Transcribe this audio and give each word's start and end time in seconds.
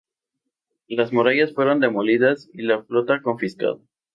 Las 0.87 1.13
murallas 1.13 1.53
fueron 1.53 1.79
demolidas 1.79 2.49
y 2.53 2.63
la 2.63 2.81
flota 2.85 3.21
confiscada. 3.21 3.77